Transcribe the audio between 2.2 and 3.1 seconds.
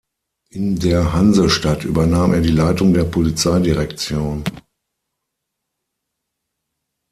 er die Leitung der